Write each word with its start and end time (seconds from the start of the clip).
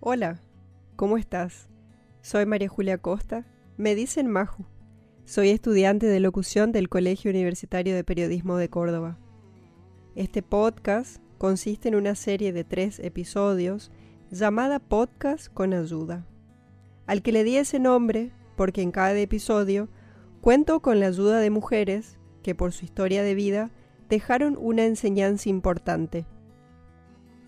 Hola, 0.00 0.40
¿cómo 0.94 1.16
estás? 1.16 1.68
Soy 2.20 2.44
María 2.44 2.68
Julia 2.68 2.98
Costa, 2.98 3.46
me 3.78 3.94
dicen 3.94 4.26
Maju. 4.30 4.66
Soy 5.24 5.48
estudiante 5.48 6.04
de 6.06 6.20
locución 6.20 6.70
del 6.70 6.90
Colegio 6.90 7.30
Universitario 7.30 7.94
de 7.96 8.04
Periodismo 8.04 8.58
de 8.58 8.68
Córdoba. 8.68 9.18
Este 10.14 10.42
podcast 10.42 11.22
consiste 11.38 11.88
en 11.88 11.94
una 11.94 12.14
serie 12.14 12.52
de 12.52 12.62
tres 12.62 13.00
episodios 13.00 13.90
llamada 14.30 14.80
Podcast 14.80 15.48
con 15.52 15.72
Ayuda, 15.72 16.26
al 17.06 17.22
que 17.22 17.32
le 17.32 17.42
di 17.42 17.56
ese 17.56 17.78
nombre 17.78 18.32
porque 18.54 18.82
en 18.82 18.90
cada 18.90 19.18
episodio 19.18 19.88
cuento 20.42 20.80
con 20.80 21.00
la 21.00 21.06
ayuda 21.06 21.40
de 21.40 21.48
mujeres 21.48 22.18
que 22.42 22.54
por 22.54 22.72
su 22.72 22.84
historia 22.84 23.22
de 23.22 23.34
vida 23.34 23.70
dejaron 24.10 24.58
una 24.60 24.84
enseñanza 24.84 25.48
importante. 25.48 26.26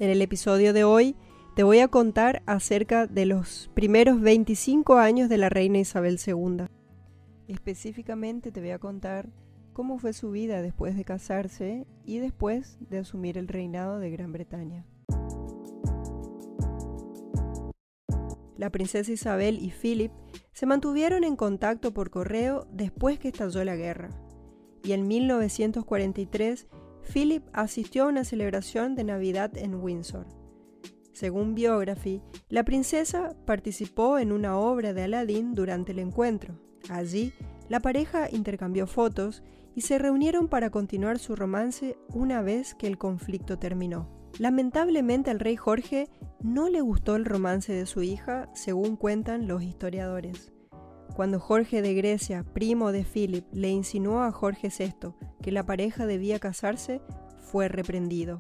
En 0.01 0.09
el 0.09 0.23
episodio 0.23 0.73
de 0.73 0.85
hoy 0.85 1.15
te 1.59 1.65
voy 1.65 1.81
a 1.81 1.89
contar 1.89 2.45
acerca 2.47 3.09
de 3.09 3.27
los 3.27 3.69
primeros 3.75 4.21
25 4.21 4.99
años 4.99 5.29
de 5.29 5.39
la 5.39 5.49
reina 5.49 5.79
Isabel 5.79 6.21
II. 6.25 6.67
Específicamente 7.49 8.53
te 8.53 8.61
voy 8.61 8.71
a 8.71 8.79
contar 8.79 9.29
cómo 9.73 9.99
fue 9.99 10.13
su 10.13 10.31
vida 10.31 10.63
después 10.63 10.97
de 10.97 11.05
casarse 11.05 11.85
y 12.05 12.19
después 12.19 12.79
de 12.89 12.99
asumir 12.99 13.39
el 13.39 13.49
reinado 13.49 13.99
de 13.99 14.09
Gran 14.09 14.31
Bretaña. 14.31 14.87
La 18.57 18.71
princesa 18.71 19.11
Isabel 19.11 19.59
y 19.61 19.73
Philip 19.73 20.13
se 20.53 20.65
mantuvieron 20.65 21.25
en 21.25 21.35
contacto 21.35 21.93
por 21.93 22.11
correo 22.11 22.69
después 22.71 23.19
que 23.19 23.27
estalló 23.27 23.65
la 23.65 23.75
guerra. 23.75 24.11
Y 24.85 24.93
en 24.93 25.09
1943, 25.09 26.69
Philip 27.13 27.43
asistió 27.53 28.05
a 28.05 28.09
una 28.11 28.23
celebración 28.23 28.95
de 28.95 29.03
Navidad 29.03 29.59
en 29.59 29.75
Windsor. 29.75 30.38
Según 31.19 31.57
Biography, 31.57 32.23
la 32.49 32.63
princesa 32.63 33.35
participó 33.45 34.21
en 34.21 34.31
una 34.31 34.57
obra 34.57 34.93
de 34.93 35.03
Aladdin 35.03 35.53
durante 35.53 35.91
el 35.91 35.99
encuentro. 35.99 36.55
Allí, 36.91 37.33
la 37.69 37.81
pareja 37.81 38.29
intercambió 38.31 38.87
fotos 38.87 39.43
y 39.75 39.81
se 39.81 39.99
reunieron 39.99 40.47
para 40.47 40.71
continuar 40.71 41.19
su 41.19 41.35
romance 41.35 41.99
una 42.15 42.41
vez 42.41 42.77
que 42.77 42.87
el 42.87 42.99
conflicto 42.99 43.59
terminó. 43.59 44.09
Lamentablemente 44.39 45.33
al 45.33 45.41
rey 45.41 45.57
Jorge 45.57 46.09
no 46.41 46.69
le 46.69 46.83
gustó 46.83 47.17
el 47.17 47.25
romance 47.25 47.73
de 47.73 47.87
su 47.87 48.05
hija, 48.05 48.49
según 48.55 48.95
cuentan 48.95 49.49
los 49.49 49.65
historiadores. 49.65 50.53
Cuando 51.17 51.41
Jorge 51.41 51.83
de 51.83 51.95
Grecia, 51.95 52.45
primo 52.45 52.93
de 52.93 53.03
Philip, 53.03 53.45
le 53.51 53.71
insinuó 53.71 54.21
a 54.21 54.31
Jorge 54.31 54.69
VI 54.69 55.15
que 55.43 55.51
la 55.51 55.67
pareja 55.67 56.07
debía 56.07 56.39
casarse, 56.39 57.01
fue 57.41 57.67
reprendido. 57.67 58.39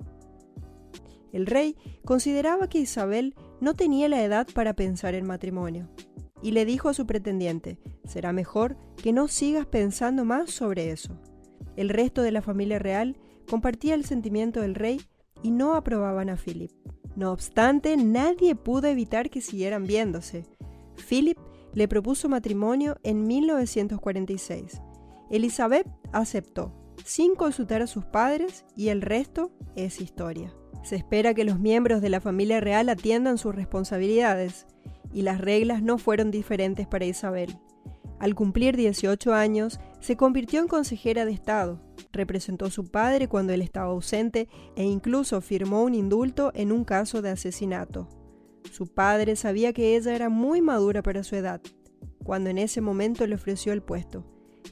El 1.38 1.46
rey 1.46 1.76
consideraba 2.04 2.68
que 2.68 2.80
Isabel 2.80 3.36
no 3.60 3.74
tenía 3.74 4.08
la 4.08 4.24
edad 4.24 4.48
para 4.52 4.74
pensar 4.74 5.14
en 5.14 5.24
matrimonio, 5.24 5.88
y 6.42 6.50
le 6.50 6.64
dijo 6.64 6.88
a 6.88 6.94
su 6.94 7.06
pretendiente, 7.06 7.78
será 8.04 8.32
mejor 8.32 8.76
que 9.00 9.12
no 9.12 9.28
sigas 9.28 9.64
pensando 9.64 10.24
más 10.24 10.50
sobre 10.50 10.90
eso. 10.90 11.16
El 11.76 11.90
resto 11.90 12.22
de 12.22 12.32
la 12.32 12.42
familia 12.42 12.80
real 12.80 13.18
compartía 13.48 13.94
el 13.94 14.04
sentimiento 14.04 14.62
del 14.62 14.74
rey 14.74 15.00
y 15.44 15.52
no 15.52 15.76
aprobaban 15.76 16.28
a 16.28 16.36
Philip. 16.36 16.72
No 17.14 17.30
obstante, 17.30 17.96
nadie 17.96 18.56
pudo 18.56 18.88
evitar 18.88 19.30
que 19.30 19.40
siguieran 19.40 19.86
viéndose. 19.86 20.44
Philip 21.08 21.38
le 21.72 21.86
propuso 21.86 22.28
matrimonio 22.28 22.98
en 23.04 23.28
1946. 23.28 24.82
Elizabeth 25.30 25.86
aceptó, 26.10 26.74
sin 27.04 27.36
consultar 27.36 27.80
a 27.80 27.86
sus 27.86 28.04
padres, 28.04 28.64
y 28.74 28.88
el 28.88 29.02
resto 29.02 29.52
es 29.76 30.00
historia. 30.00 30.52
Se 30.88 30.96
espera 30.96 31.34
que 31.34 31.44
los 31.44 31.58
miembros 31.58 32.00
de 32.00 32.08
la 32.08 32.18
familia 32.18 32.60
real 32.60 32.88
atiendan 32.88 33.36
sus 33.36 33.54
responsabilidades, 33.54 34.66
y 35.12 35.20
las 35.20 35.38
reglas 35.38 35.82
no 35.82 35.98
fueron 35.98 36.30
diferentes 36.30 36.86
para 36.86 37.04
Isabel. 37.04 37.58
Al 38.18 38.34
cumplir 38.34 38.74
18 38.74 39.34
años, 39.34 39.80
se 40.00 40.16
convirtió 40.16 40.60
en 40.60 40.66
consejera 40.66 41.26
de 41.26 41.32
Estado, 41.32 41.78
representó 42.10 42.64
a 42.64 42.70
su 42.70 42.90
padre 42.90 43.28
cuando 43.28 43.52
él 43.52 43.60
estaba 43.60 43.90
ausente 43.90 44.48
e 44.76 44.84
incluso 44.84 45.42
firmó 45.42 45.82
un 45.82 45.94
indulto 45.94 46.52
en 46.54 46.72
un 46.72 46.84
caso 46.84 47.20
de 47.20 47.28
asesinato. 47.32 48.08
Su 48.72 48.86
padre 48.86 49.36
sabía 49.36 49.74
que 49.74 49.94
ella 49.94 50.14
era 50.14 50.30
muy 50.30 50.62
madura 50.62 51.02
para 51.02 51.22
su 51.22 51.36
edad, 51.36 51.60
cuando 52.24 52.48
en 52.48 52.56
ese 52.56 52.80
momento 52.80 53.26
le 53.26 53.34
ofreció 53.34 53.74
el 53.74 53.82
puesto, 53.82 54.24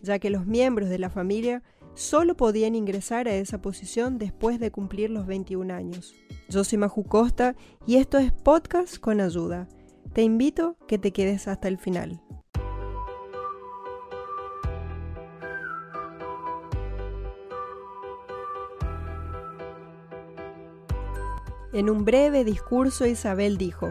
ya 0.03 0.19
que 0.19 0.31
los 0.31 0.47
miembros 0.47 0.88
de 0.88 0.98
la 0.98 1.10
familia 1.10 1.62
solo 1.97 2.37
podían 2.37 2.75
ingresar 2.75 3.27
a 3.27 3.34
esa 3.34 3.61
posición 3.62 4.19
después 4.19 4.61
de 4.61 4.71
cumplir 4.71 5.11
los 5.11 5.27
21 5.27 5.75
años. 5.75 6.15
Yo 6.49 6.62
soy 6.62 6.79
Maju 6.79 7.05
Costa 7.05 7.57
y 7.87 7.97
esto 7.97 8.19
es 8.19 8.33
Podcast 8.33 8.99
con 8.99 9.21
Ayuda. 9.21 9.67
Te 10.12 10.23
invito 10.23 10.77
que 10.87 10.99
te 10.99 11.12
quedes 11.12 11.49
hasta 11.49 11.69
el 11.69 11.79
final. 11.79 12.21
En 21.73 21.91
un 21.91 22.05
breve 22.05 22.45
discurso 22.45 23.07
Isabel 23.07 23.59
dijo, 23.59 23.91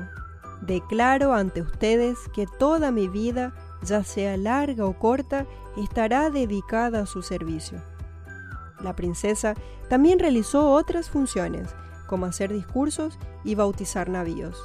Declaro 0.61 1.33
ante 1.33 1.61
ustedes 1.61 2.17
que 2.33 2.45
toda 2.59 2.91
mi 2.91 3.07
vida, 3.07 3.53
ya 3.83 4.03
sea 4.03 4.37
larga 4.37 4.85
o 4.85 4.97
corta, 4.97 5.45
estará 5.77 6.29
dedicada 6.29 7.01
a 7.01 7.05
su 7.05 7.21
servicio 7.21 7.83
la 8.85 8.95
princesa 8.95 9.55
también 9.89 10.19
realizó 10.19 10.71
otras 10.71 11.09
funciones, 11.09 11.75
como 12.07 12.25
hacer 12.25 12.53
discursos 12.53 13.19
y 13.43 13.55
bautizar 13.55 14.09
navíos. 14.09 14.57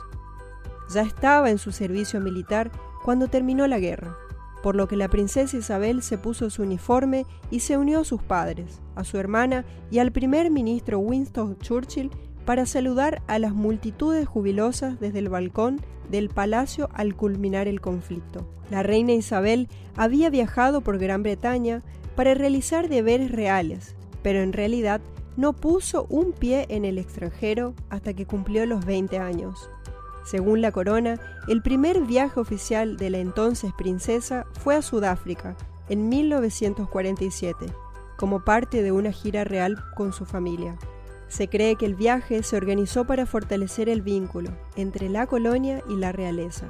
Ya 0.94 1.02
estaba 1.02 1.50
en 1.50 1.58
su 1.58 1.72
servicio 1.72 2.20
militar 2.20 2.70
cuando 3.04 3.28
terminó 3.28 3.66
la 3.66 3.78
guerra, 3.78 4.16
por 4.62 4.76
lo 4.76 4.88
que 4.88 4.96
la 4.96 5.08
princesa 5.08 5.56
Isabel 5.56 6.02
se 6.02 6.18
puso 6.18 6.50
su 6.50 6.62
uniforme 6.62 7.26
y 7.50 7.60
se 7.60 7.76
unió 7.76 8.00
a 8.00 8.04
sus 8.04 8.22
padres, 8.22 8.80
a 8.94 9.04
su 9.04 9.18
hermana 9.18 9.64
y 9.90 9.98
al 9.98 10.12
primer 10.12 10.50
ministro 10.50 10.98
Winston 10.98 11.58
Churchill 11.58 12.10
para 12.44 12.66
saludar 12.66 13.22
a 13.26 13.38
las 13.38 13.54
multitudes 13.54 14.26
jubilosas 14.26 14.98
desde 15.00 15.20
el 15.20 15.28
balcón 15.28 15.80
del 16.10 16.28
palacio 16.28 16.88
al 16.92 17.14
culminar 17.14 17.68
el 17.68 17.80
conflicto. 17.80 18.46
La 18.70 18.82
reina 18.82 19.12
Isabel 19.12 19.68
había 19.96 20.30
viajado 20.30 20.80
por 20.80 20.98
Gran 20.98 21.22
Bretaña 21.22 21.82
para 22.16 22.34
realizar 22.34 22.88
deberes 22.88 23.30
reales, 23.30 23.94
pero 24.22 24.40
en 24.40 24.52
realidad 24.52 25.00
no 25.36 25.52
puso 25.52 26.06
un 26.08 26.32
pie 26.32 26.66
en 26.68 26.84
el 26.84 26.98
extranjero 26.98 27.74
hasta 27.88 28.14
que 28.14 28.26
cumplió 28.26 28.66
los 28.66 28.84
20 28.84 29.18
años. 29.18 29.70
Según 30.24 30.60
la 30.60 30.70
corona, 30.70 31.18
el 31.48 31.62
primer 31.62 32.02
viaje 32.02 32.38
oficial 32.38 32.96
de 32.96 33.10
la 33.10 33.18
entonces 33.18 33.72
princesa 33.76 34.46
fue 34.52 34.76
a 34.76 34.82
Sudáfrica 34.82 35.56
en 35.88 36.08
1947, 36.08 37.66
como 38.16 38.44
parte 38.44 38.82
de 38.82 38.92
una 38.92 39.12
gira 39.12 39.44
real 39.44 39.82
con 39.96 40.12
su 40.12 40.24
familia. 40.24 40.76
Se 41.28 41.48
cree 41.48 41.76
que 41.76 41.86
el 41.86 41.94
viaje 41.94 42.42
se 42.42 42.56
organizó 42.56 43.06
para 43.06 43.24
fortalecer 43.24 43.88
el 43.88 44.02
vínculo 44.02 44.50
entre 44.76 45.08
la 45.08 45.26
colonia 45.26 45.82
y 45.88 45.96
la 45.96 46.12
realeza. 46.12 46.68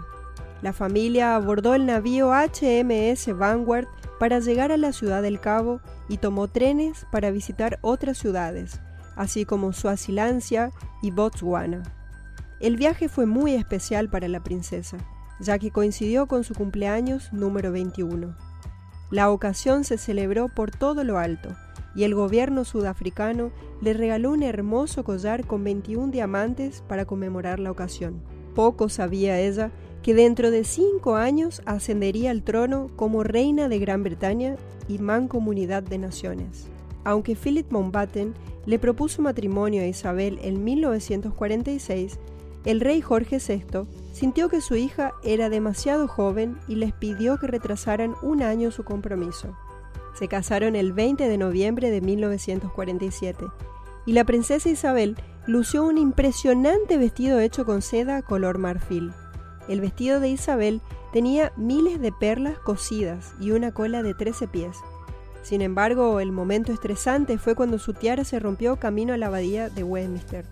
La 0.62 0.72
familia 0.72 1.34
abordó 1.34 1.74
el 1.74 1.86
navío 1.86 2.32
HMS 2.32 3.36
Vanguard 3.36 3.86
para 4.18 4.40
llegar 4.40 4.72
a 4.72 4.76
la 4.76 4.92
ciudad 4.92 5.22
del 5.22 5.40
Cabo 5.40 5.80
y 6.08 6.18
tomó 6.18 6.48
trenes 6.48 7.06
para 7.10 7.30
visitar 7.30 7.78
otras 7.80 8.18
ciudades, 8.18 8.80
así 9.16 9.44
como 9.46 9.72
Suazilancia 9.72 10.72
y 11.02 11.10
Botswana. 11.10 11.82
El 12.60 12.76
viaje 12.76 13.08
fue 13.08 13.24
muy 13.24 13.54
especial 13.54 14.10
para 14.10 14.28
la 14.28 14.42
princesa, 14.42 14.98
ya 15.40 15.58
que 15.58 15.70
coincidió 15.70 16.26
con 16.26 16.44
su 16.44 16.54
cumpleaños 16.54 17.32
número 17.32 17.72
21. 17.72 18.36
La 19.10 19.30
ocasión 19.30 19.84
se 19.84 19.96
celebró 19.96 20.48
por 20.48 20.70
todo 20.70 21.02
lo 21.02 21.18
alto, 21.18 21.56
y 21.94 22.04
el 22.04 22.14
gobierno 22.14 22.64
sudafricano 22.64 23.50
le 23.80 23.94
regaló 23.94 24.30
un 24.30 24.42
hermoso 24.42 25.04
collar 25.04 25.46
con 25.46 25.64
21 25.64 26.12
diamantes 26.12 26.84
para 26.86 27.06
conmemorar 27.06 27.58
la 27.58 27.70
ocasión. 27.70 28.22
Poco 28.54 28.90
sabía 28.90 29.40
ella 29.40 29.70
que 30.02 30.14
dentro 30.14 30.50
de 30.50 30.64
cinco 30.64 31.16
años 31.16 31.62
ascendería 31.66 32.30
al 32.30 32.42
trono 32.42 32.90
como 32.96 33.22
reina 33.22 33.68
de 33.68 33.78
Gran 33.78 34.02
Bretaña 34.02 34.56
y 34.88 34.98
mancomunidad 34.98 35.82
de 35.82 35.98
naciones. 35.98 36.68
Aunque 37.04 37.36
Philip 37.36 37.70
Mountbatten 37.70 38.34
le 38.66 38.78
propuso 38.78 39.22
matrimonio 39.22 39.82
a 39.82 39.86
Isabel 39.86 40.38
en 40.42 40.64
1946, 40.64 42.18
el 42.64 42.80
rey 42.80 43.00
Jorge 43.00 43.38
VI 43.38 43.86
sintió 44.12 44.48
que 44.48 44.60
su 44.60 44.76
hija 44.76 45.14
era 45.22 45.48
demasiado 45.48 46.08
joven 46.08 46.58
y 46.68 46.74
les 46.74 46.92
pidió 46.92 47.38
que 47.38 47.46
retrasaran 47.46 48.14
un 48.22 48.42
año 48.42 48.70
su 48.70 48.84
compromiso. 48.84 49.56
Se 50.18 50.28
casaron 50.28 50.76
el 50.76 50.92
20 50.92 51.28
de 51.28 51.38
noviembre 51.38 51.90
de 51.90 52.00
1947 52.00 53.46
y 54.04 54.12
la 54.12 54.24
princesa 54.24 54.68
Isabel 54.68 55.16
lució 55.46 55.84
un 55.84 55.96
impresionante 55.96 56.98
vestido 56.98 57.40
hecho 57.40 57.64
con 57.64 57.80
seda 57.80 58.22
color 58.22 58.58
marfil. 58.58 59.12
El 59.70 59.80
vestido 59.80 60.18
de 60.18 60.28
Isabel 60.28 60.80
tenía 61.12 61.52
miles 61.56 62.00
de 62.00 62.10
perlas 62.10 62.58
cosidas 62.58 63.34
y 63.40 63.52
una 63.52 63.70
cola 63.70 64.02
de 64.02 64.14
13 64.14 64.48
pies. 64.48 64.76
Sin 65.42 65.62
embargo, 65.62 66.18
el 66.18 66.32
momento 66.32 66.72
estresante 66.72 67.38
fue 67.38 67.54
cuando 67.54 67.78
su 67.78 67.94
tiara 67.94 68.24
se 68.24 68.40
rompió 68.40 68.80
camino 68.80 69.14
a 69.14 69.16
la 69.16 69.26
abadía 69.28 69.70
de 69.70 69.84
Westminster. 69.84 70.44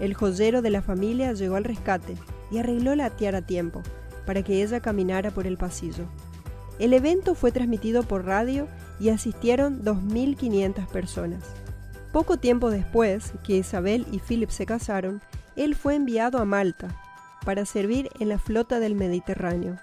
El 0.00 0.14
joyero 0.14 0.62
de 0.62 0.70
la 0.70 0.80
familia 0.80 1.34
llegó 1.34 1.56
al 1.56 1.64
rescate, 1.64 2.16
y 2.50 2.56
arregló 2.56 2.94
la 2.94 3.10
tiara 3.10 3.38
a 3.38 3.42
tiempo 3.42 3.82
para 4.24 4.42
que 4.42 4.62
ella 4.62 4.80
caminara 4.80 5.30
por 5.30 5.46
el 5.46 5.58
pasillo. 5.58 6.06
El 6.78 6.94
evento 6.94 7.34
fue 7.34 7.52
transmitido 7.52 8.04
por 8.04 8.24
radio 8.24 8.68
y 8.98 9.10
asistieron 9.10 9.84
2.500 9.84 10.86
personas. 10.86 11.44
Poco 12.10 12.38
tiempo 12.38 12.70
después 12.70 13.34
que 13.44 13.58
Isabel 13.58 14.06
y 14.10 14.18
Philip 14.18 14.48
se 14.48 14.64
casaron, 14.64 15.20
él 15.56 15.74
fue 15.74 15.94
enviado 15.94 16.38
a 16.38 16.46
Malta 16.46 17.02
para 17.46 17.64
servir 17.64 18.10
en 18.18 18.28
la 18.28 18.38
flota 18.38 18.80
del 18.80 18.96
Mediterráneo. 18.96 19.78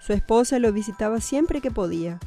Su 0.00 0.14
esposa 0.14 0.58
lo 0.58 0.72
visitaba 0.72 1.20
siempre 1.20 1.60
que 1.60 1.70
podía. 1.70 2.18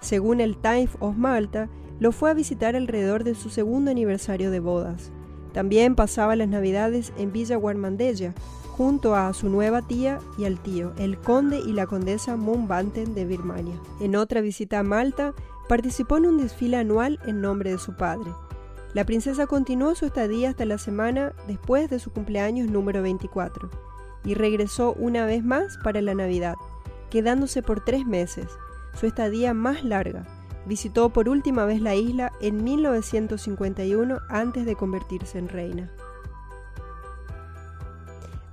Según 0.00 0.40
el 0.40 0.56
Times 0.56 0.90
of 1.00 1.16
Malta, 1.16 1.68
lo 2.00 2.12
fue 2.12 2.30
a 2.30 2.34
visitar 2.34 2.74
alrededor 2.74 3.24
de 3.24 3.34
su 3.34 3.50
segundo 3.50 3.90
aniversario 3.90 4.50
de 4.50 4.58
bodas. 4.58 5.12
También 5.52 5.94
pasaba 5.94 6.34
las 6.34 6.48
navidades 6.48 7.12
en 7.18 7.30
Villa 7.30 7.56
Guarmandella, 7.56 8.32
junto 8.70 9.14
a 9.14 9.34
su 9.34 9.50
nueva 9.50 9.82
tía 9.82 10.18
y 10.38 10.46
al 10.46 10.58
tío, 10.60 10.94
el 10.96 11.18
conde 11.18 11.60
y 11.60 11.72
la 11.72 11.86
condesa 11.86 12.36
Mountbatten 12.36 13.14
de 13.14 13.26
Birmania. 13.26 13.78
En 14.00 14.16
otra 14.16 14.40
visita 14.40 14.78
a 14.78 14.82
Malta, 14.82 15.34
participó 15.68 16.16
en 16.16 16.26
un 16.26 16.38
desfile 16.38 16.78
anual 16.78 17.20
en 17.26 17.42
nombre 17.42 17.70
de 17.70 17.78
su 17.78 17.94
padre. 17.96 18.32
La 18.94 19.04
princesa 19.04 19.46
continuó 19.46 19.94
su 19.94 20.06
estadía 20.06 20.48
hasta 20.48 20.64
la 20.64 20.78
semana 20.78 21.34
después 21.46 21.90
de 21.90 21.98
su 21.98 22.10
cumpleaños 22.12 22.70
número 22.70 23.02
24 23.02 23.91
y 24.24 24.34
regresó 24.34 24.94
una 24.94 25.26
vez 25.26 25.44
más 25.44 25.78
para 25.78 26.00
la 26.00 26.14
Navidad, 26.14 26.54
quedándose 27.10 27.62
por 27.62 27.84
tres 27.84 28.06
meses, 28.06 28.46
su 28.94 29.06
estadía 29.06 29.54
más 29.54 29.84
larga. 29.84 30.26
Visitó 30.66 31.10
por 31.10 31.28
última 31.28 31.64
vez 31.64 31.80
la 31.80 31.94
isla 31.94 32.32
en 32.40 32.62
1951 32.62 34.18
antes 34.28 34.64
de 34.64 34.76
convertirse 34.76 35.38
en 35.38 35.48
reina. 35.48 35.90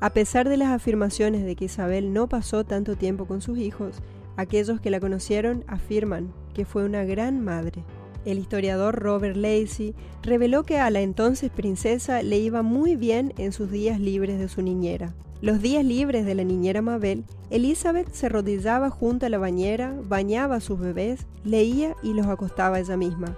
A 0.02 0.12
pesar 0.12 0.48
de 0.48 0.58
las 0.58 0.70
afirmaciones 0.70 1.44
de 1.46 1.56
que 1.56 1.66
Isabel 1.66 2.14
no 2.14 2.28
pasó 2.28 2.64
tanto 2.64 2.96
tiempo 2.96 3.26
con 3.26 3.42
sus 3.42 3.58
hijos, 3.58 4.02
aquellos 4.38 4.80
que 4.80 4.90
la 4.90 5.02
conocieron 5.02 5.66
afirman 5.68 6.32
que 6.54 6.64
fue 6.66 6.86
una 6.86 7.04
gran 7.04 7.44
madre. 7.44 7.84
El 8.26 8.38
historiador 8.38 8.96
Robert 8.96 9.36
Lacey 9.36 9.96
reveló 10.22 10.64
que 10.64 10.80
a 10.80 10.90
la 10.90 11.02
entonces 11.02 11.50
princesa 11.50 12.22
le 12.22 12.38
iba 12.38 12.62
muy 12.62 12.96
bien 12.96 13.34
en 13.38 13.52
sus 13.52 13.72
días 13.72 14.00
libres 14.00 14.40
de 14.40 14.50
su 14.50 14.62
niñera. 14.62 15.14
Los 15.42 15.62
días 15.62 15.86
libres 15.86 16.26
de 16.26 16.36
la 16.36 16.44
niñera 16.44 16.82
Mabel, 16.82 17.24
Elizabeth 17.50 18.12
se 18.12 18.26
arrodillaba 18.26 18.90
junto 18.90 19.26
a 19.26 19.30
la 19.30 19.38
bañera, 19.38 19.96
bañaba 20.04 20.56
a 20.56 20.60
sus 20.60 20.80
bebés, 20.80 21.26
leía 21.46 21.96
y 22.04 22.14
los 22.14 22.28
acostaba 22.28 22.80
ella 22.80 22.98
misma. 22.98 23.38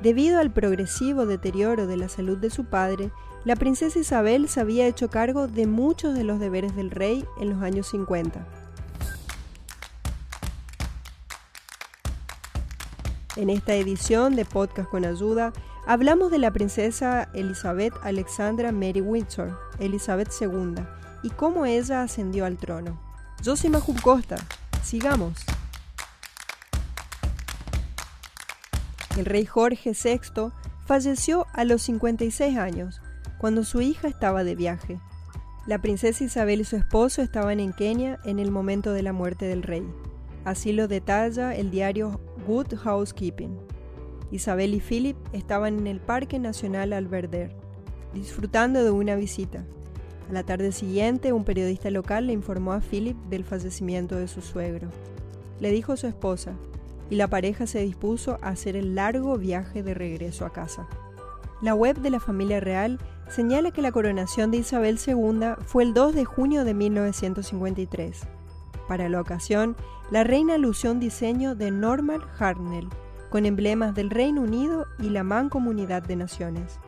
Debido 0.00 0.38
al 0.38 0.52
progresivo 0.52 1.26
deterioro 1.26 1.88
de 1.88 1.96
la 1.96 2.08
salud 2.08 2.38
de 2.38 2.50
su 2.50 2.66
padre, 2.66 3.10
la 3.44 3.56
princesa 3.56 3.98
Isabel 3.98 4.48
se 4.48 4.60
había 4.60 4.86
hecho 4.86 5.10
cargo 5.10 5.48
de 5.48 5.66
muchos 5.66 6.14
de 6.14 6.24
los 6.24 6.38
deberes 6.38 6.76
del 6.76 6.90
rey 6.90 7.24
en 7.40 7.50
los 7.50 7.62
años 7.62 7.88
50. 7.88 8.46
En 13.40 13.48
esta 13.48 13.74
edición 13.74 14.36
de 14.36 14.44
Podcast 14.44 14.90
con 14.90 15.06
Ayuda, 15.06 15.54
hablamos 15.86 16.30
de 16.30 16.36
la 16.36 16.50
princesa 16.50 17.30
Elizabeth 17.32 17.94
Alexandra 18.02 18.70
Mary 18.70 19.00
Windsor, 19.00 19.58
Elizabeth 19.78 20.28
II, 20.38 20.74
y 21.22 21.30
cómo 21.30 21.64
ella 21.64 22.02
ascendió 22.02 22.44
al 22.44 22.58
trono. 22.58 23.00
Yo 23.42 23.56
soy 23.56 23.70
Maju 23.70 23.94
Costa. 24.02 24.36
Sigamos. 24.84 25.38
El 29.16 29.24
rey 29.24 29.46
Jorge 29.46 29.92
VI 29.92 30.52
falleció 30.84 31.46
a 31.54 31.64
los 31.64 31.80
56 31.80 32.58
años 32.58 33.00
cuando 33.38 33.64
su 33.64 33.80
hija 33.80 34.06
estaba 34.06 34.44
de 34.44 34.54
viaje. 34.54 35.00
La 35.66 35.80
princesa 35.80 36.24
Isabel 36.24 36.60
y 36.60 36.64
su 36.64 36.76
esposo 36.76 37.22
estaban 37.22 37.58
en 37.58 37.72
Kenia 37.72 38.20
en 38.24 38.38
el 38.38 38.50
momento 38.50 38.92
de 38.92 39.02
la 39.02 39.14
muerte 39.14 39.46
del 39.46 39.62
rey. 39.62 39.90
Así 40.44 40.72
lo 40.72 40.88
detalla 40.88 41.54
el 41.54 41.70
diario 41.70 42.20
Good 42.46 42.74
Housekeeping. 42.82 43.58
Isabel 44.30 44.74
y 44.74 44.80
Philip 44.80 45.16
estaban 45.32 45.78
en 45.78 45.86
el 45.86 46.00
Parque 46.00 46.38
Nacional 46.38 46.92
Alberder, 46.92 47.50
disfrutando 48.14 48.84
de 48.84 48.90
una 48.90 49.16
visita. 49.16 49.64
A 50.28 50.32
la 50.32 50.44
tarde 50.44 50.72
siguiente, 50.72 51.32
un 51.32 51.44
periodista 51.44 51.90
local 51.90 52.28
le 52.28 52.32
informó 52.32 52.72
a 52.72 52.80
Philip 52.80 53.16
del 53.28 53.44
fallecimiento 53.44 54.16
de 54.16 54.28
su 54.28 54.40
suegro. 54.40 54.88
Le 55.58 55.72
dijo 55.72 55.96
su 55.96 56.06
esposa, 56.06 56.54
y 57.10 57.16
la 57.16 57.28
pareja 57.28 57.66
se 57.66 57.80
dispuso 57.80 58.38
a 58.40 58.50
hacer 58.50 58.76
el 58.76 58.94
largo 58.94 59.36
viaje 59.36 59.82
de 59.82 59.94
regreso 59.94 60.46
a 60.46 60.52
casa. 60.52 60.88
La 61.60 61.74
web 61.74 61.98
de 61.98 62.10
la 62.10 62.20
familia 62.20 62.60
real 62.60 62.98
señala 63.28 63.72
que 63.72 63.82
la 63.82 63.92
coronación 63.92 64.50
de 64.50 64.58
Isabel 64.58 64.98
II 65.04 65.56
fue 65.66 65.82
el 65.82 65.92
2 65.92 66.14
de 66.14 66.24
junio 66.24 66.64
de 66.64 66.74
1953. 66.74 68.20
Para 68.90 69.08
la 69.08 69.20
ocasión, 69.20 69.76
la 70.10 70.24
reina 70.24 70.58
lució 70.58 70.90
un 70.90 70.98
diseño 70.98 71.54
de 71.54 71.70
Norman 71.70 72.22
Hartnell, 72.40 72.88
con 73.28 73.46
emblemas 73.46 73.94
del 73.94 74.10
Reino 74.10 74.42
Unido 74.42 74.88
y 74.98 75.10
la 75.10 75.22
Mancomunidad 75.22 76.02
de 76.02 76.16
Naciones, 76.16 76.80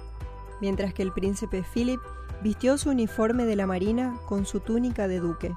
mientras 0.61 0.95
que 0.95 1.05
el 1.05 1.13
príncipe 1.13 1.63
Philip 1.63 2.01
vistió 2.43 2.77
su 2.77 2.91
uniforme 2.91 3.45
de 3.45 3.55
la 3.55 3.69
Marina 3.69 4.19
con 4.27 4.47
su 4.47 4.59
túnica 4.59 5.07
de 5.07 5.21
duque. 5.21 5.55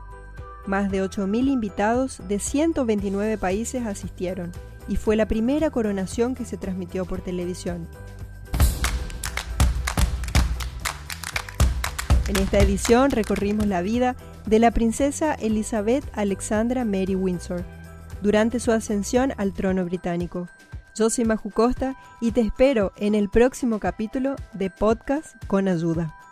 Más 0.68 0.92
de 0.92 1.04
8.000 1.04 1.48
invitados 1.48 2.22
de 2.28 2.38
129 2.38 3.40
países 3.40 3.88
asistieron 3.88 4.52
y 4.88 4.98
fue 4.98 5.16
la 5.16 5.28
primera 5.28 5.72
coronación 5.72 6.36
que 6.36 6.46
se 6.46 6.58
transmitió 6.58 7.06
por 7.06 7.22
televisión. 7.22 7.88
En 12.28 12.38
esta 12.38 12.60
edición 12.60 13.10
recorrimos 13.10 13.66
la 13.66 13.82
vida 13.82 14.16
de 14.46 14.60
la 14.60 14.72
princesa 14.72 15.34
Elizabeth 15.34 16.06
Alexandra 16.14 16.86
Mary 16.86 17.16
Windsor 17.16 17.64
durante 18.22 18.60
su 18.60 18.72
ascensión 18.72 19.34
al 19.38 19.54
trono 19.54 19.86
británico. 19.86 20.48
Yo 20.96 21.10
soy 21.10 21.26
Maju 21.26 21.52
Costa 21.52 21.96
y 22.22 22.32
te 22.32 22.42
espero 22.42 22.94
en 22.98 23.16
el 23.16 23.30
próximo 23.30 23.80
capítulo 23.80 24.36
de 24.54 24.70
Podcast 24.70 25.36
con 25.48 25.68
Ayuda. 25.68 26.25